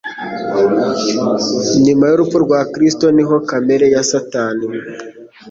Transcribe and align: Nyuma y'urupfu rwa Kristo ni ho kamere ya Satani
Nyuma 1.85 2.03
y'urupfu 2.07 2.37
rwa 2.45 2.59
Kristo 2.73 3.05
ni 3.15 3.23
ho 3.27 3.35
kamere 3.49 3.85
ya 3.93 4.01
Satani 4.11 4.65